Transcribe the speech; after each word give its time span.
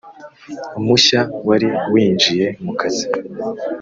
mushya 0.85 1.21
wari 1.47 1.67
winjiye 1.91 2.45
mukazi. 2.63 3.05